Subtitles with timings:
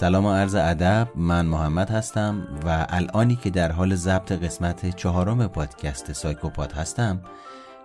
[0.00, 5.48] سلام و عرض ادب من محمد هستم و الانی که در حال ضبط قسمت چهارم
[5.48, 7.22] پادکست سایکوپات هستم.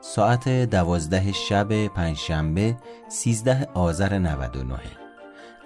[0.02, 2.78] ساعت دوازده شب پنجشنبه
[3.10, 4.80] 13 آذر 99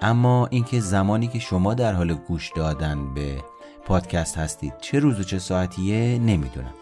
[0.01, 3.37] اما اینکه زمانی که شما در حال گوش دادن به
[3.85, 6.73] پادکست هستید چه روز و چه ساعتیه نمی‌دونم.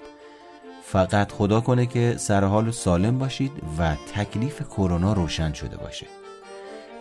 [0.84, 6.17] فقط خدا کنه که سر حال سالم باشید و تکلیف کرونا روشن شده باشه.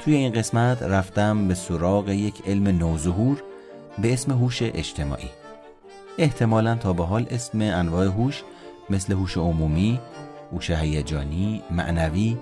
[0.06, 3.42] توی این قسمت رفتم به سراغ یک علم نوظهور
[3.98, 5.30] به اسم هوش اجتماعی
[6.18, 8.42] احتمالا تا به حال اسم انواع هوش
[8.90, 10.00] مثل هوش عمومی،
[10.52, 12.36] هوش هیجانی، معنوی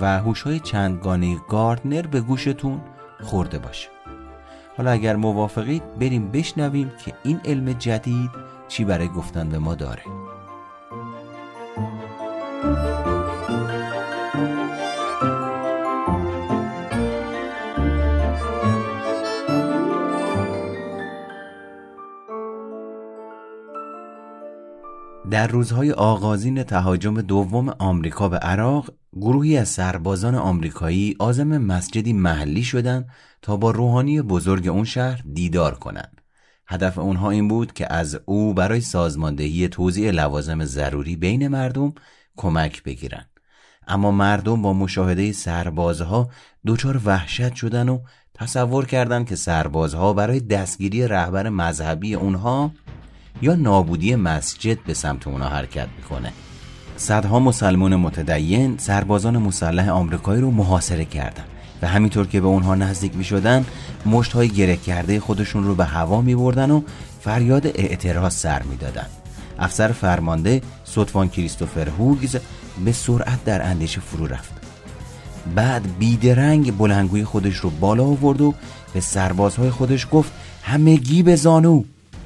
[0.00, 2.80] و هوش‌های چندگانه گاردنر به گوشتون
[3.22, 3.88] خورده باشه.
[4.76, 8.30] حالا اگر موافقید بریم بشنویم که این علم جدید
[8.68, 10.02] چی برای گفتن به ما داره.
[25.34, 32.62] در روزهای آغازین تهاجم دوم آمریکا به عراق گروهی از سربازان آمریکایی عازم مسجدی محلی
[32.62, 33.08] شدند
[33.42, 36.20] تا با روحانی بزرگ اون شهر دیدار کنند.
[36.66, 41.92] هدف اونها این بود که از او برای سازماندهی توزیع لوازم ضروری بین مردم
[42.36, 43.30] کمک بگیرند.
[43.86, 46.30] اما مردم با مشاهده سربازها
[46.66, 47.98] دچار وحشت شدن و
[48.34, 52.70] تصور کردند که سربازها برای دستگیری رهبر مذهبی اونها
[53.42, 56.32] یا نابودی مسجد به سمت اونا حرکت می‌کنه.
[56.96, 61.48] صدها مسلمان متدین سربازان مسلح آمریکایی رو محاصره کردند
[61.82, 63.66] و همینطور که به اونها نزدیک می شدن
[64.06, 66.82] مشت های گره کرده خودشون رو به هوا می بردن و
[67.20, 69.06] فریاد اعتراض سر می دادن.
[69.58, 72.36] افسر فرمانده سطفان کریستوفر هوگز
[72.84, 74.52] به سرعت در اندیشه فرو رفت.
[75.54, 78.54] بعد بیدرنگ بلنگوی خودش رو بالا آورد و
[78.94, 80.32] به سربازهای خودش گفت
[80.62, 81.82] همگی به زانو.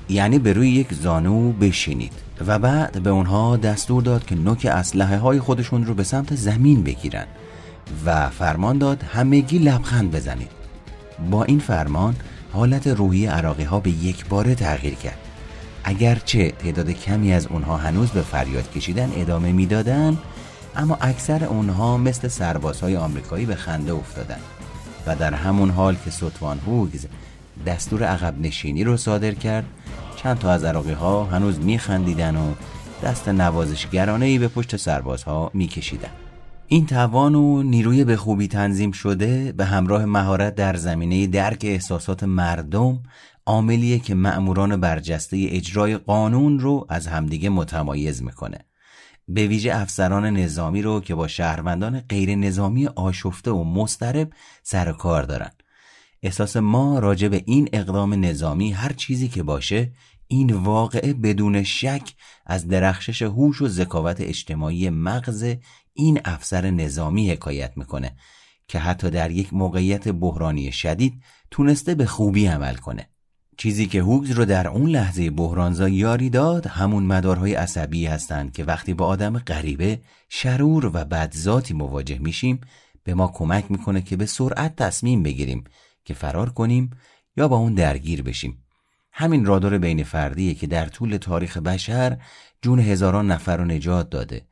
[0.08, 2.12] یعنی به روی یک زانو بشینید.
[2.46, 6.82] و بعد به اونها دستور داد که نوک اسلحه های خودشون رو به سمت زمین
[6.82, 7.26] بگیرن.
[8.04, 10.50] و فرمان داد همگی لبخند بزنید.
[11.30, 12.16] با این فرمان
[12.52, 15.18] حالت روحی عراقی ها به یک باره تغییر کرد.
[15.84, 20.18] اگرچه تعداد کمی از اونها هنوز به فریاد کشیدن ادامه می‌دادند
[20.76, 24.40] اما اکثر اونها مثل سربازهای آمریکایی به خنده افتادند
[25.06, 27.06] و در همون حال که سطوان هوگز
[27.66, 29.64] دستور عقب نشینی رو صادر کرد
[30.22, 32.54] چند تا از عراقی ها هنوز میخندیدن و
[33.02, 36.08] دست نوازشگرانه ای به پشت سربازها میکشیدن.
[36.66, 42.22] این توان و نیروی به خوبی تنظیم شده به همراه مهارت در زمینه درک احساسات
[42.24, 43.02] مردم
[43.46, 48.58] عاملیه که مأموران برجسته اجرای قانون رو از همدیگه متمایز می‌کنه.
[49.28, 55.22] به ویژه افسران نظامی رو که با شهروندان غیر نظامی آشفته و مسترب سر کار
[55.22, 55.50] دارن.
[56.22, 59.92] احساس ما راجع به این اقدام نظامی هر چیزی که باشه
[60.28, 62.14] این واقعه بدون شک
[62.46, 65.54] از درخشش هوش و ذکاوت اجتماعی مغز
[65.92, 68.16] این افسر نظامی حکایت می‌کنه
[68.68, 73.08] که حتی در یک موقعیت بحرانی شدید تونسته به خوبی عمل کنه.
[73.56, 78.64] چیزی که هوگز رو در اون لحظه بحرانزا یاری داد همون مدارهای عصبی هستند که
[78.64, 82.60] وقتی با آدم غریبه شرور و بدذاتی مواجه میشیم
[83.04, 85.64] به ما کمک می‌کنه که به سرعت تصمیم بگیریم
[86.04, 86.90] که فرار کنیم
[87.36, 88.67] یا با اون درگیر بشیم.
[89.20, 92.18] همین رادار بین فردیه که در طول تاریخ بشر
[92.62, 94.42] جون هزاران نفر رو نجات داده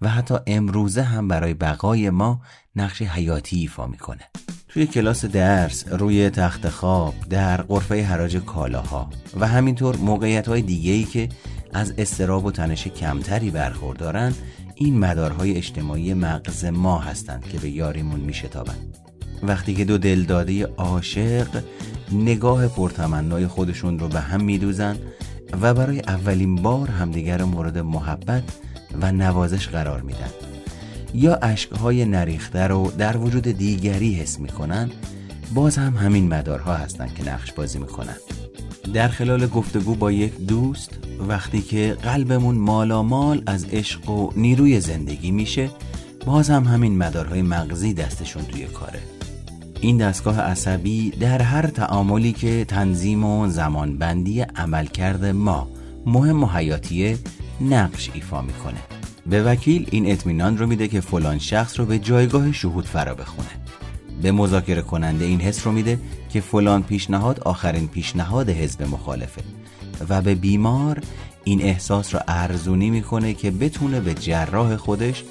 [0.00, 2.40] و حتی امروزه هم برای بقای ما
[2.76, 4.20] نقش حیاتی ایفا می‌کنه.
[4.68, 10.92] توی کلاس درس روی تخت خواب در قرفه حراج کالاها و همینطور موقعیت های دیگه
[10.92, 11.28] ای که
[11.72, 14.34] از استراب و تنش کمتری برخوردارن
[14.74, 19.03] این مدارهای اجتماعی مغز ما هستند که به یاریمون میشتابند
[19.46, 21.62] وقتی که دو دلداده عاشق
[22.12, 24.96] نگاه پرتمنای خودشون رو به هم میدوزن
[25.60, 28.42] و برای اولین بار همدیگر مورد محبت
[29.00, 30.30] و نوازش قرار میدن.
[31.14, 34.90] یا اشکهای نریخته رو در وجود دیگری حس می‌کنن
[35.54, 38.16] باز هم همین مدارها هستند که نقش بازی می‌کنن.
[38.94, 40.90] در خلال گفتگو با یک دوست
[41.28, 45.70] وقتی که قلبمون مالامال از عشق و نیروی زندگی میشه
[46.26, 49.13] باز هم همین مدارهای مغزی دستشون توی کاره.
[49.84, 55.68] این دستگاه عصبی در هر تعاملی که تنظیم و زمانبندی عملکرد ما
[56.06, 57.18] مهم و حیاتیه
[57.60, 58.80] نقش ایفا می‌کنه.
[59.26, 63.48] به وکیل این اطمینان رو میده که فلان شخص رو به جایگاه شهود فرا بخونه.
[64.22, 65.98] به مذاکره کننده این حس رو میده
[66.32, 69.42] که فلان پیشنهاد آخرین پیشنهاد حزب مخالفه.
[70.08, 71.00] و به بیمار
[71.44, 75.24] این احساس رو ارزونی می‌کنه که بتونه به جراح خودش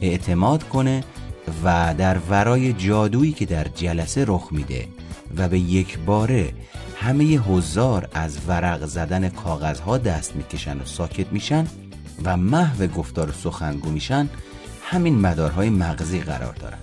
[0.00, 1.04] اعتماد کنه
[1.64, 4.88] و در ورای جادویی که در جلسه رخ میده
[5.36, 6.52] و به یک باره
[6.96, 11.66] همه حضار از ورق زدن کاغذها دست می‌کشن و ساکت میشن
[12.24, 14.28] و محو گفتار سخنگو میشن
[14.82, 16.78] همین مدارهای مغزی قرار دارن.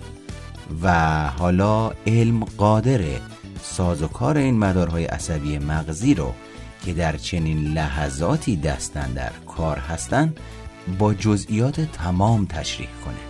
[0.82, 3.20] و حالا علم قادره
[3.62, 6.34] سازوکار این مدارهای عصبی مغزی رو
[6.84, 10.40] که در چنین لحظاتی دستن در کار هستند
[10.98, 13.27] با جزئیات تمام تشریح کنه.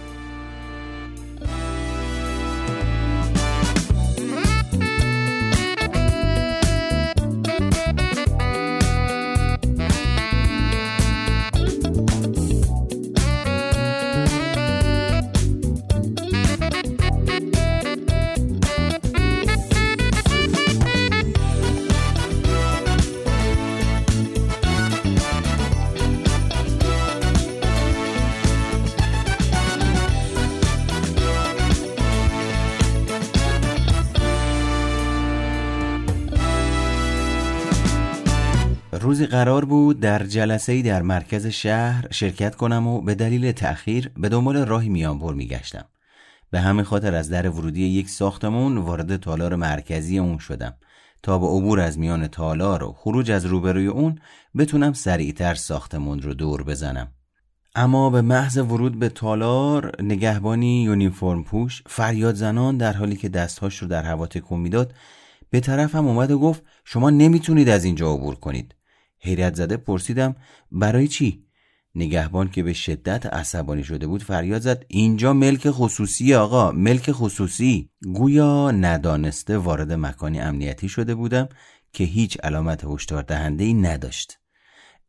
[39.08, 44.28] روزی قرار بود در جلسه در مرکز شهر شرکت کنم و به دلیل تأخیر به
[44.28, 45.84] دنبال راهی میانبر میگشتم.
[46.50, 50.74] به همین خاطر از در ورودی یک ساختمون وارد تالار مرکزی اون شدم
[51.22, 54.18] تا با عبور از میان تالار و خروج از روبروی اون
[54.58, 57.12] بتونم سریعتر ساختمون رو دور بزنم.
[57.74, 63.78] اما به محض ورود به تالار نگهبانی یونیفرم پوش فریاد زنان در حالی که دستهاش
[63.78, 64.94] رو در هوا تکون می‌داد
[65.50, 68.74] به طرفم اومد و گفت شما نمی‌تونید از اینجا عبور کنید
[69.20, 70.36] حیرت زده پرسیدم
[70.72, 71.44] برای چی؟
[71.94, 77.90] نگهبان که به شدت عصبانی شده بود فریاد زد اینجا ملک خصوصی آقا ملک خصوصی.
[78.14, 81.48] گویا ندانسته وارد مکانی امنیتی شده بودم
[81.92, 84.38] که هیچ علامت هشدار دهنده ای نداشت.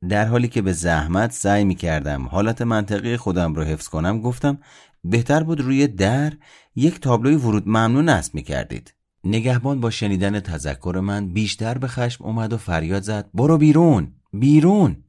[0.10, 4.58] در حالی که به زحمت سعی می کردم حالت منطقی خودم رو حفظ کنم گفتم
[5.04, 6.34] بهتر بود روی در
[6.76, 12.24] یک تابلوی ورود ممنون نصب می کردید نگهبان با شنیدن تذکر من بیشتر به خشم
[12.24, 15.04] اومد و فریاد زد برو بیرون بیرون.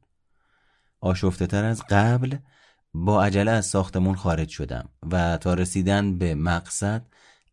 [1.01, 2.35] آشفته تر از قبل
[2.93, 7.05] با عجله از ساختمون خارج شدم و تا رسیدن به مقصد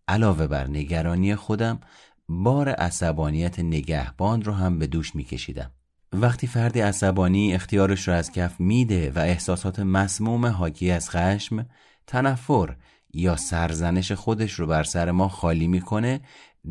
[0.09, 1.81] علاوه بر نگرانی خودم
[2.29, 5.71] بار عصبانیت نگهبان رو هم به دوش میکشیدم.
[6.13, 11.67] وقتی فردی عصبانی اختیارش رو از کف میده و احساسات مسموم حاکی از خشم
[12.07, 12.77] تنفر
[13.15, 16.21] یا سرزنش خودش رو بر سر ما خالی می‌کنه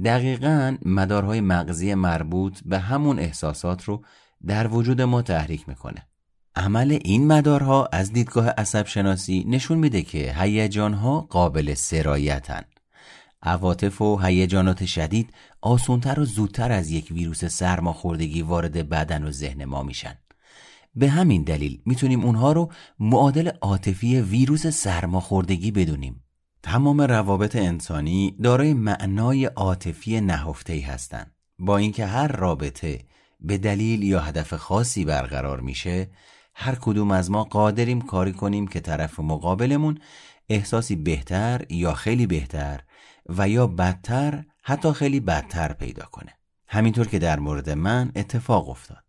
[0.06, 4.04] دقیقا مدارهای مغزی مربوط به همون احساسات رو
[4.48, 6.08] در وجود ما تحریک می‌کنه.
[6.56, 12.62] عمل این مدارها از دیدگاه عصب شناسی نشون میده که هیجانها قابل سرایتن.
[13.44, 19.66] عواطف و هیجانات شدید آسونتر و زودتر از یک ویروس سرماخوردگی وارد بدن و ذهن
[19.66, 20.18] ما میشن.
[20.96, 26.24] به همین دلیل می‌تونیم اونها رو معادل عاطفی ویروس سرماخوردگی بدونیم.
[26.68, 31.36] تمام روابط انسانی دارای معنای عاطفی نهفته هستند.
[31.60, 33.00] با اینکه هر رابطه
[33.40, 36.10] به دلیل یا هدف خاصی برقرار میشه
[36.56, 40.00] هر کدوم از ما قادریم کاری کنیم که طرف مقابلمون
[40.50, 42.84] احساسی بهتر یا خیلی بهتر
[43.30, 46.34] و یا بدتر حتی خیلی بدتر پیدا کنه.
[46.68, 49.07] همینطور که در مورد من اتفاق افتاد.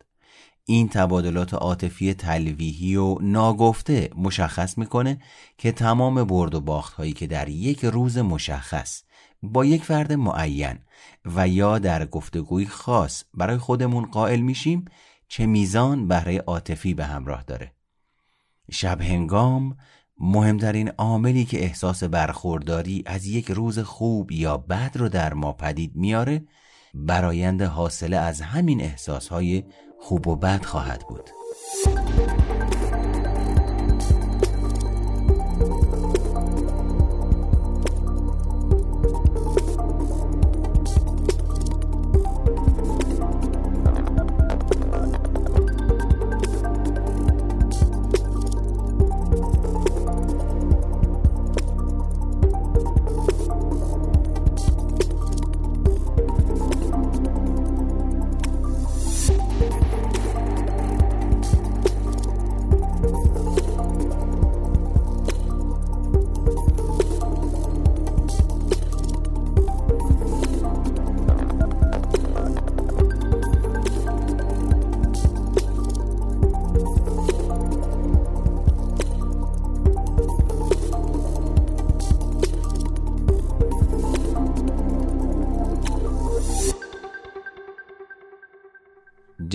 [0.70, 5.18] این تبادلات عاطفی تلویحی و ناگفته مشخص می‌کنه
[5.58, 9.02] که تمام برد و باخت هایی که در یک روز مشخص
[9.42, 10.78] با یک فرد معین
[11.24, 14.84] و یا در گفتگوی خاص برای خودمون قائل میشیم
[15.28, 17.72] چه میزان بهره عاطفی به همراه داره.
[18.70, 19.76] شب هنگام
[20.20, 25.96] مهمترین عاملی که احساس برخورداری از یک روز خوب یا بد رو در ما پدید
[25.96, 26.44] میاره
[26.94, 29.64] برایند حاصله از همین احساسهای
[29.98, 31.30] خوب و بد خواهد بود.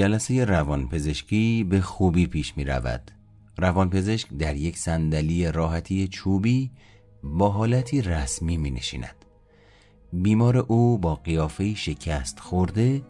[0.03, 3.11] جلسه روانپزشکی به خوبی پیش می رود.
[3.57, 6.71] روانپزشک در یک صندلی راحتی چوبی
[7.23, 9.25] با حالتی رسمی می نشیند.
[10.13, 13.01] بیمار او با قیافه شکست خورده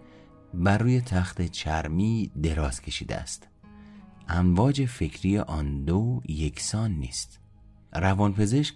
[0.53, 3.47] بر روی تخت چرمی دراز کشیده است
[4.29, 7.39] امواج فکری آن دو یکسان نیست
[7.93, 8.75] روانپزشک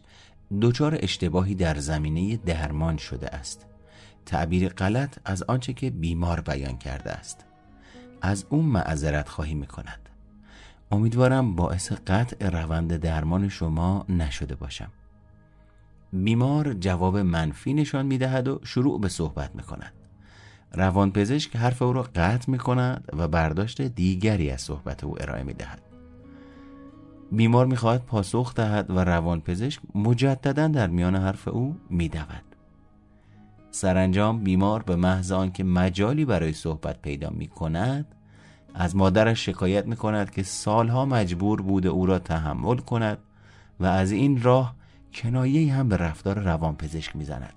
[0.62, 3.66] دچار اشتباهی در زمینه درمان شده است
[4.26, 7.47] تعبیر غلط از آنچه که بیمار بیان کرده است
[8.22, 10.10] از اون معذرت خواهی می کند
[10.92, 14.92] امیدوارم باعث قطع روند درمان شما نشده باشم.
[16.14, 19.94] بیمار جواب منفی نشان می دهد و شروع به صحبت می کند
[20.74, 25.54] روانپزشک حرف او را قطع می کند و برداشت دیگری از صحبت او ارائه می
[25.54, 25.82] دهد
[27.32, 32.47] بیمار می خواهد پاسخ دهد و روانپزشک مجددا در میان حرف او می دود.
[33.72, 38.06] سرانجام بیمار به محض آنکه مجالی برای صحبت پیدا می کند
[38.76, 43.18] از مادرش شکایت می کند که سالها مجبور بوده او را تحمل کند
[43.80, 44.76] و از این راه
[45.14, 47.54] کنایه هم به رفتار روانپزشک می زند.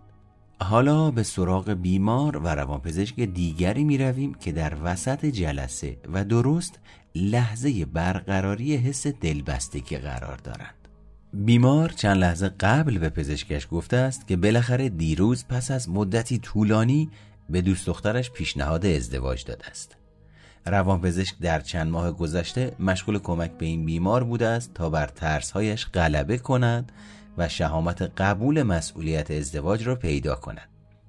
[0.62, 6.80] حالا به سراغ بیمار و روانپزشک دیگری می رویم که در وسط جلسه و درست
[7.14, 10.79] لحظه برقراری حس دلبستگی قرار دارند.
[11.34, 17.10] بیمار چند لحظه قبل به پزشکش گفته است که بالاخره دیروز پس از مدتی طولانی
[17.50, 19.96] به دوست دخترش پیشنهاد ازدواج داده است.
[20.66, 25.86] روانپزشک در چند ماه گذشته مشغول کمک به این بیمار بوده است تا بر ترسهایش
[25.86, 26.92] غلبه کند
[27.38, 30.68] و شهامت قبول مسئولیت ازدواج را پیدا کند.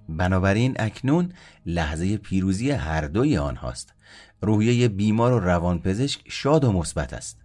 [0.09, 1.33] بنابراین اکنون
[1.65, 3.93] لحظه پیروزی هر دوی آنهاست.
[4.41, 7.40] روحیه بیمار و روانپزشک شاد و مثبت است.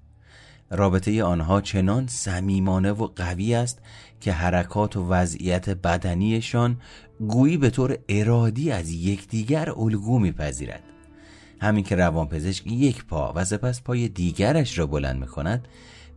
[0.70, 3.78] رابطه آنها چنان صمیمانه و قوی است
[4.20, 6.76] که حرکات و وضعیت بدنیشان
[7.28, 10.82] گویی به طور ارادی از یکدیگر الگو میپذیرد.
[11.61, 15.68] همین که روانپزشک یک پا و سپس پای دیگرش را بلند می کند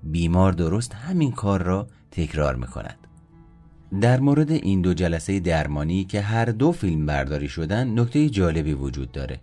[0.04, 2.98] بیمار درست همین کار را تکرار می کند
[4.02, 9.12] در مورد این دو جلسه درمانی که هر دو فیلم برداری شدن نکته جالبی وجود
[9.12, 9.40] داره.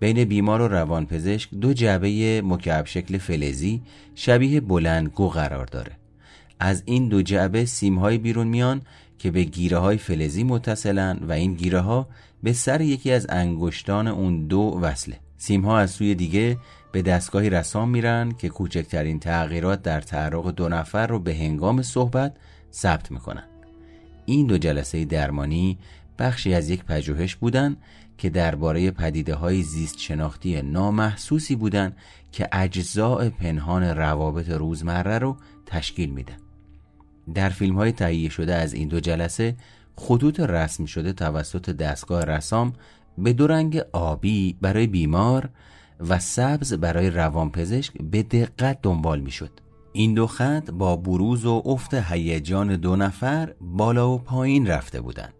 [0.00, 3.82] بین بیمار و روانپزشک دو جعبه مکعب شکل فلزی
[4.14, 5.92] شبیه بلندگو قرار داره.
[6.60, 8.82] از این دو جعبه سیمهای بیرون میان
[9.18, 12.08] که به گیره های فلزی متصلن و این گیره ها
[12.42, 15.16] به سر یکی از انگشتان اون دو وصله.
[15.36, 16.56] سیم ها از سوی دیگه
[16.92, 22.36] به دستگاهی رسام میرن که کوچکترین تغییرات در تعرق دو نفر رو به هنگام صحبت
[22.72, 23.44] ثبت می‌کنن.
[24.26, 25.78] این دو جلسه درمانی
[26.18, 27.76] بخشی از یک پژوهش بودن
[28.20, 31.96] که درباره پدیده های زیست شناختی نامحسوسی بودند
[32.32, 35.36] که اجزاء پنهان روابط روزمره رو
[35.66, 36.36] تشکیل میدن.
[37.34, 39.56] در فیلم های تهیه شده از این دو جلسه
[39.96, 42.72] خطوط رسم شده توسط دستگاه رسام
[43.18, 45.50] به دو رنگ آبی برای بیمار
[46.00, 49.50] و سبز برای روانپزشک به دقت دنبال می‌شد.
[49.92, 55.39] این دو خط با بروز و افت هیجان دو نفر بالا و پایین رفته بودند.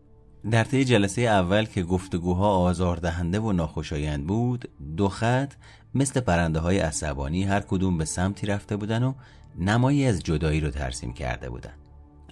[0.51, 5.53] در طی جلسه اول که گفتگوها آزاردهنده و ناخوشایند بود دو خط
[5.95, 9.15] مثل پرنده های عصبانی هر کدوم به سمتی رفته بودن و
[9.59, 11.75] نمایی از جدایی رو ترسیم کرده بودن.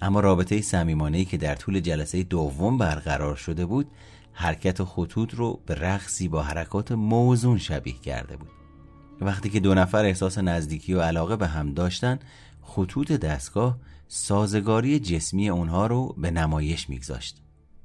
[0.01, 3.91] اما رابطه صمیمانه‌ای که در طول جلسه دوم برقرار شده بود
[4.31, 8.49] حرکت خطوط رو به رقصی با حرکات موزون شبیه کرده بود.
[9.21, 12.19] وقتی که دو نفر احساس نزدیکی و علاقه به هم داشتن
[12.61, 17.41] خطوط دستگاه سازگاری جسمی اونها رو به نمایش میگذاشت.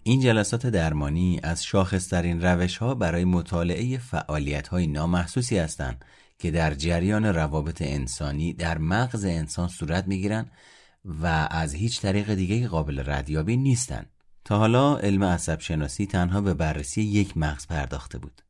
[0.06, 6.04] این جلسات درمانی از شاخصترین روش ها برای مطالعه فعالیت های نامحسوسی هستند
[6.38, 10.46] که در جریان روابط انسانی در مغز انسان صورت می گیرن
[11.04, 14.10] و از هیچ طریق دیگه قابل ردیابی نیستند.
[14.44, 18.42] تا حالا علم عصب شناسی تنها به بررسی یک مغز پرداخته بود.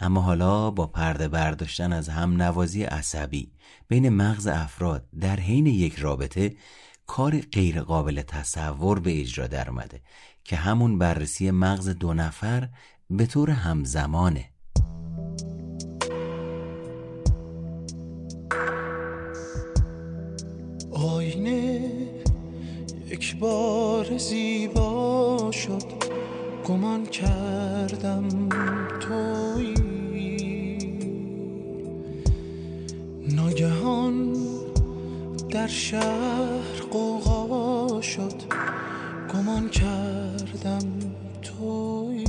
[0.00, 3.52] اما حالا با پرده برداشتن از هم نوازی عصبی
[3.88, 6.56] بین مغز افراد در حین یک رابطه
[7.06, 10.00] کار غیرقابل تصور به اجرا در اومده
[10.46, 12.68] که همون بررسی مغز دو نفر
[13.10, 14.44] به طور همزمانه.
[20.92, 21.92] آینه
[23.06, 25.82] یک بار زیبا شد.
[26.66, 28.48] گمان کردم
[29.00, 29.74] توی
[33.34, 34.36] ناگهان
[35.50, 38.66] در شهر قوقا شد.
[39.36, 40.82] گمان کردم
[41.42, 42.24] توی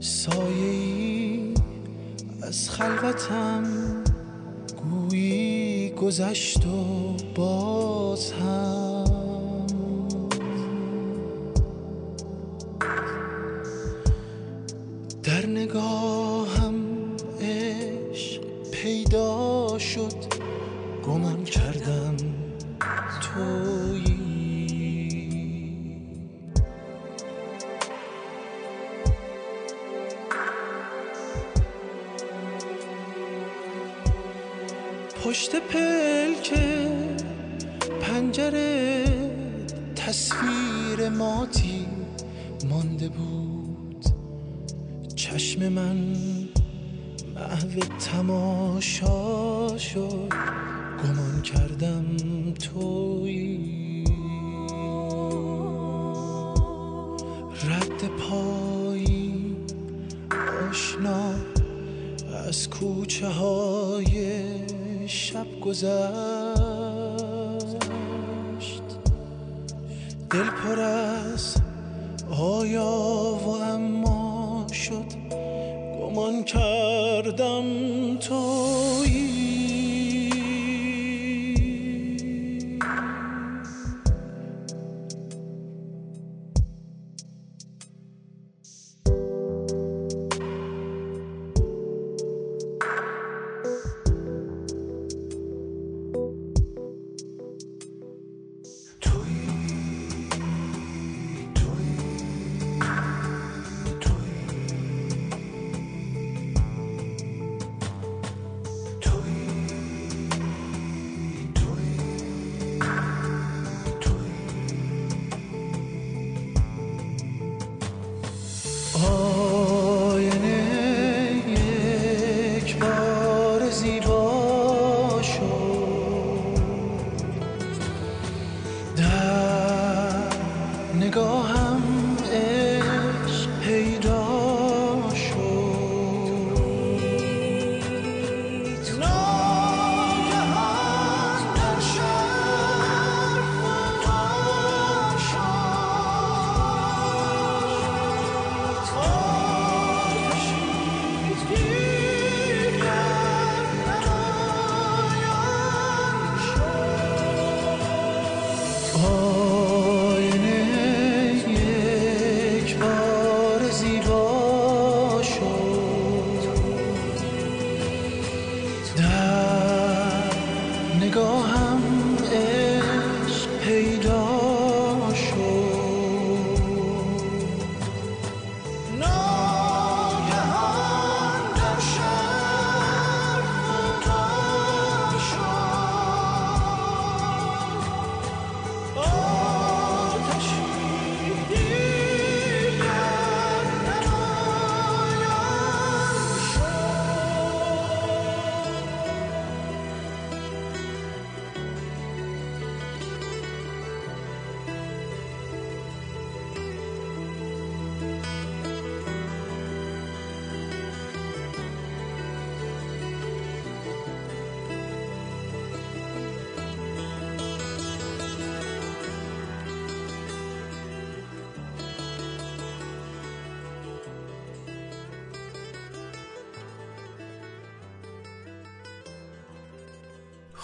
[0.00, 1.54] سایه
[2.42, 3.64] از خلوتم
[4.82, 8.85] گویی گذشت و باز هم
[47.56, 50.32] محو تماشا شد.
[51.04, 52.04] گمان کردم
[52.52, 54.04] توی
[57.64, 59.56] رد پایی
[60.70, 61.34] آشنا
[62.48, 64.42] از کوچه های
[65.06, 65.86] شب گذشت.
[70.30, 70.80] دل پر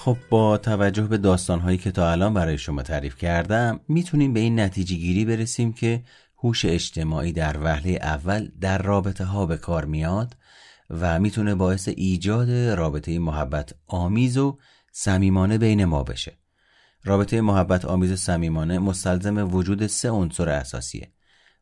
[0.04, 4.60] خب با توجه به داستانهایی که تا الان برای شما تعریف کردم می‌تونیم به این
[4.60, 6.02] نتیجه گیری برسیم که
[6.38, 10.36] هوش اجتماعی در وهله اول در رابطه ها به کار میاد
[10.90, 14.58] و می‌تونه باعث ایجاد رابطه محبت آمیز و
[14.92, 16.32] صمیمانه بین ما بشه.
[17.04, 21.12] رابطه محبت آمیز و صمیمانه مستلزم وجود سه عنصر اساسیه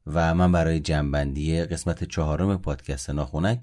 [0.07, 3.61] و من برای جنبندی قسمت چهارم پادکست ناخونک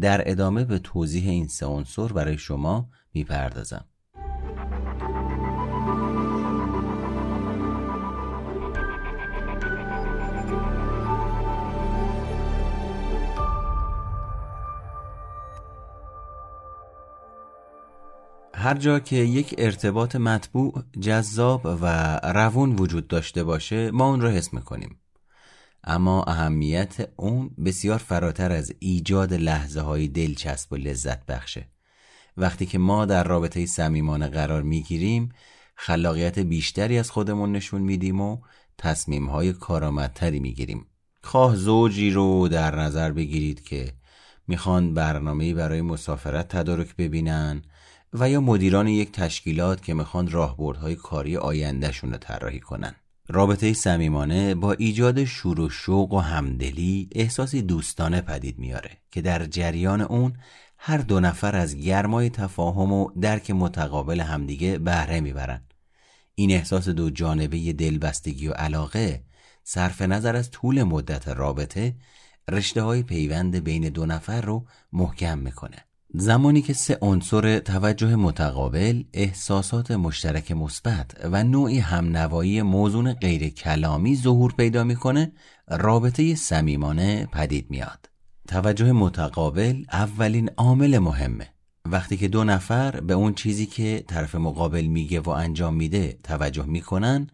[0.00, 3.84] در ادامه به توضیح این سه عنصر برای شما می‌پردازم.
[18.66, 24.28] هر جا که یک ارتباط مطبوع جذاب و روون وجود داشته باشه ما اون رو
[24.28, 24.96] حس می‌کنیم.
[25.84, 31.68] اما اهمیت اون بسیار فراتر از ایجاد لحظه های دلچسب و لذت بخشه.
[32.36, 35.28] وقتی که ما در رابطه صمیمانه قرار می‌گیریم
[35.74, 38.38] خلاقیت بیشتری از خودمون نشون میدیم و
[38.78, 40.86] تصمیم های کارآمدتری می‌گیریم.
[41.22, 43.92] خواه زوجی رو در نظر بگیرید که
[44.48, 47.62] می‌خوان برنامه‌ای برای مسافرت تدارک ببینن
[48.20, 52.94] و یا مدیران یک تشکیلات که می‌خوان راهبردهای کاری آیندهشون رو طراحی کنن.
[53.28, 59.46] رابطه صمیمانه با ایجاد شور و شوق و همدلی احساسی دوستانه پدید میاره که در
[59.46, 60.32] جریان اون
[60.78, 65.62] هر دو نفر از گرمای تفاهم و درک متقابل همدیگه بهره می‌برن.
[66.34, 69.24] این احساس دو جانبه دلبستگی و علاقه
[69.64, 71.94] صرف نظر از طول مدت رابطه
[72.48, 75.84] رشته های پیوند بین دو نفر رو محکم می‌کنه.
[76.18, 84.16] زمانی که سه عنصر توجه متقابل، احساسات مشترک مثبت و نوعی همنوایی موزون غیر کلامی
[84.16, 85.32] ظهور پیدا می‌کنه،
[85.68, 88.10] رابطه صمیمانه پدید میاد.
[88.48, 91.48] توجه متقابل اولین عامل مهمه.
[91.84, 96.66] وقتی که دو نفر به اون چیزی که طرف مقابل میگه و انجام میده توجه
[96.66, 97.30] می‌کنن،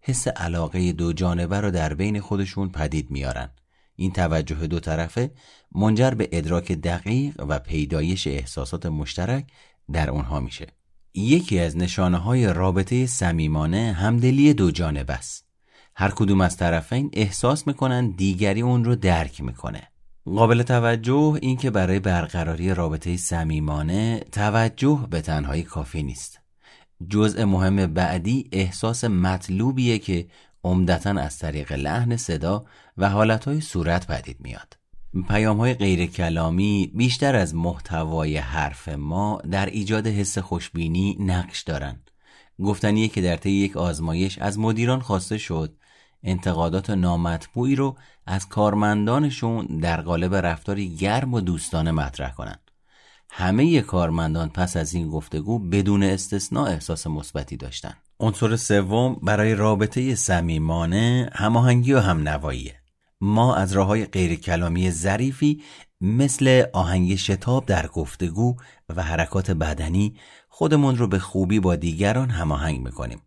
[0.00, 3.50] حس علاقه دو جانبه رو در بین خودشون پدید میارن.
[3.96, 5.30] این توجه دو طرفه
[5.74, 9.46] منجر به ادراک دقیق و پیدایش احساسات مشترک
[9.92, 10.66] در اونها میشه.
[11.14, 15.46] یکی از نشانه های رابطه صمیمانه همدلی دو جانب است.
[15.96, 19.82] هر کدوم از طرفین احساس می‌کنن دیگری اون رو درک می‌کنه.
[20.24, 26.40] قابل توجه این که برای برقراری رابطه صمیمانه توجه به تنهایی کافی نیست.
[27.08, 30.26] جزء مهم بعدی احساس مطلوبیه که
[30.64, 32.64] عمدتا از طریق لحن صدا
[32.98, 34.76] و حالتهای صورت پدید میاد.
[35.28, 42.10] پیام های غیر کلامی بیشتر از محتوای حرف ما در ایجاد حس خوشبینی نقش دارند.
[42.62, 45.76] گفتنیه که در طی یک آزمایش از مدیران خواسته شد
[46.22, 47.96] انتقادات نامطبوعی رو
[48.26, 52.70] از کارمندانشون در قالب رفتاری گرم و دوستانه مطرح کنند.
[53.36, 57.96] همه کارمندان پس از این گفتگو بدون استثناء احساس مثبتی داشتند.
[58.20, 62.74] عنصر سوم برای رابطه صمیمانه هماهنگی و همنواییه.
[63.20, 65.62] ما از راه های غیر کلامی ظریفی
[66.00, 68.56] مثل آهنگ شتاب در گفتگو
[68.96, 70.16] و حرکات بدنی
[70.48, 73.22] خودمون رو به خوبی با دیگران هماهنگ می‌کنیم.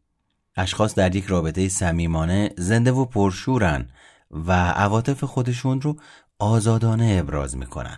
[0.55, 3.89] اشخاص در یک رابطه صمیمانه زنده و پرشورن
[4.31, 5.97] و عواطف خودشون رو
[6.39, 7.97] آزادانه ابراز می‌کنن.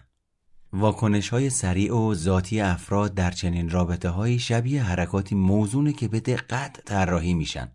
[0.74, 6.20] واکنش های سریع و ذاتی افراد در چنین رابطه های شبیه حرکاتی موزونه که به
[6.20, 7.72] دقت طراحی میشن.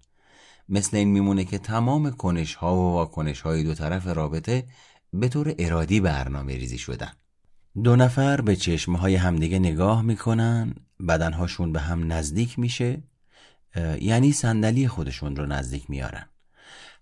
[0.69, 4.67] مثل این میمونه که تمام کنش ها و واکنش های دو طرف رابطه
[5.13, 7.13] به طور ارادی برنامه ریزی شدن.
[7.83, 10.75] دو نفر به چشمه های همدیگه نگاه می‌کنن
[11.09, 13.03] بدنهاشون به هم نزدیک میشه
[14.01, 16.27] یعنی صندلی خودشون رو نزدیک میارن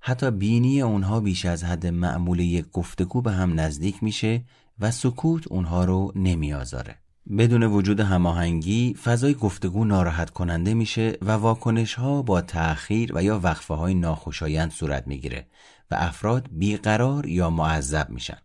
[0.04, 4.44] حتی بینی اونها بیش از حد معمول یک گفتگو به هم نزدیک میشه
[4.80, 6.98] و سکوت اونها رو نمیآزاره.
[7.38, 13.40] بدون وجود هماهنگی فضای گفتگو ناراحت کننده میشه و واکنش ها با تأخیر و یا
[13.40, 15.46] وقفه های ناخوشایند صورت می‌گیره
[15.90, 18.38] و افراد بیقرار یا معذب میشن.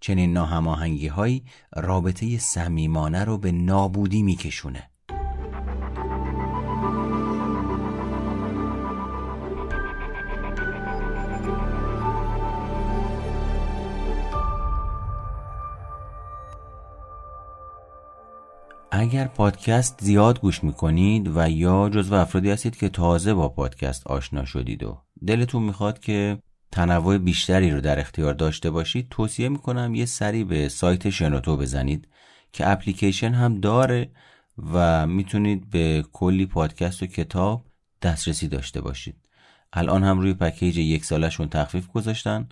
[0.00, 1.44] چنین ناهماهنگی هایی
[1.76, 4.90] رابطه صمیمانه رو به نابودی میکشونه.
[18.92, 24.44] اگر پادکست زیاد گوش می‌کنید و یا جزو افرادی هستید که تازه با پادکست آشنا
[24.44, 26.38] شدید و دلتون می‌خواد که
[26.72, 32.08] تنوع بیشتری رو در اختیار داشته باشید توصیه می‌کنم یه سری به سایت شنوتو بزنید
[32.52, 34.10] که اپلیکیشن هم داره
[34.72, 37.64] و می‌تونید به کلی پادکست و کتاب
[38.02, 39.16] دسترسی داشته باشید.
[39.72, 42.48] الان هم روی پکیج یک سالشون تخفیف گذاشتن.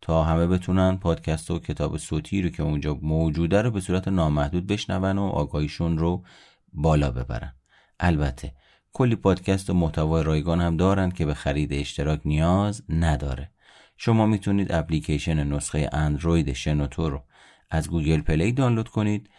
[0.00, 4.66] تا همه بتونن پادکست و کتاب صوتی رو که اونجا موجوده رو به صورت نامحدود
[4.66, 6.24] بشنون و آگاهیشون رو
[6.72, 7.54] بالا ببرن.
[8.00, 8.54] البته
[8.92, 13.50] کلی پادکست و محتوای رایگان هم دارن که به خرید اشتراک نیاز نداره.
[13.96, 17.22] شما می‌تونید اپلیکیشن نسخه اندروید شنوتو رو
[17.70, 19.30] از گوگل پلی دانلود کنید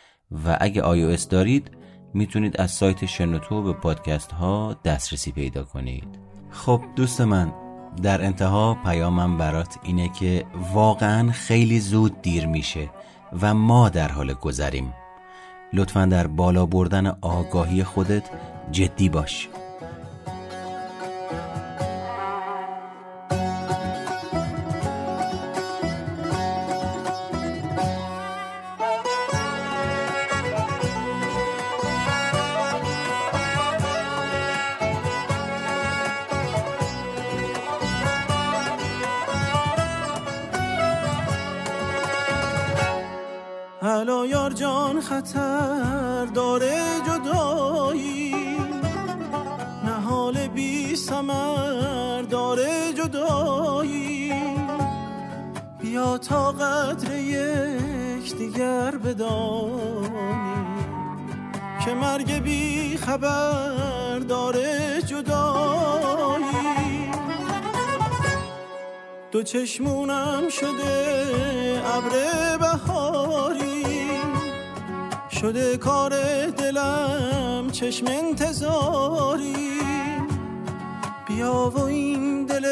[0.46, 1.72] و اگه iOS دارید
[2.14, 6.20] می‌تونید از سایت شنوتو به پادکست ها دسترسی پیدا کنید.
[6.50, 7.67] خب دوست من
[8.02, 12.90] در انتها پیامم برات اینه که واقعا خیلی زود دیر میشه
[13.42, 14.94] و ما در حال گذریم.
[15.74, 18.30] لطفا در بالا بردن آگاهی خودت
[18.72, 19.50] جدی باش.
[70.08, 73.84] چشمونم شده ابر بهاری.
[75.30, 76.14] شده کار
[76.46, 79.54] دلم چشم انتظاری.
[81.28, 82.66] بیا و این دل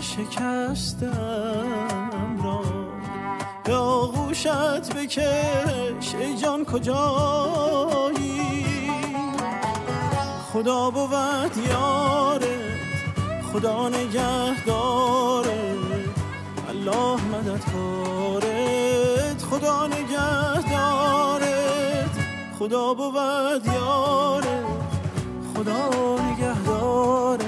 [0.00, 1.10] شکستم
[2.44, 2.62] را.
[3.64, 8.42] به آغوشت بکش ای جان کجایی؟
[10.52, 12.42] خدا بود یارت
[13.52, 15.71] خدا نگه داره
[16.82, 22.16] الله مدد کارت خدا نگه دارت
[22.58, 24.64] خدا بود یارت
[25.54, 27.44] خدا نگه داره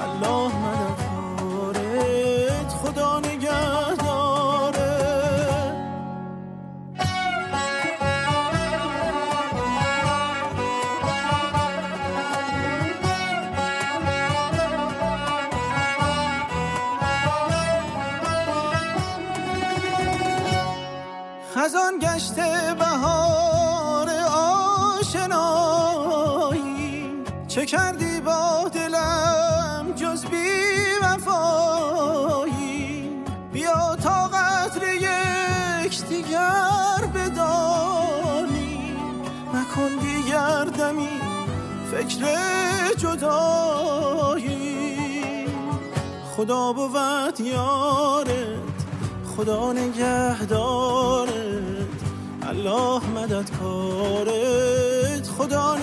[0.00, 0.65] الله
[42.98, 44.66] جدایی.
[46.36, 48.76] خدا بود یارت
[49.36, 52.02] خدا نگه دارد
[52.42, 55.76] الله مدد کارت خدا